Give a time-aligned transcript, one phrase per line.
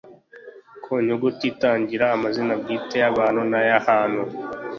[0.83, 4.21] Ku nyuguti itangira amazina bwite y’abantu n’aya’ahantu